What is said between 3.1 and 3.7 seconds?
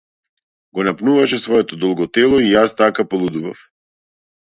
полудував.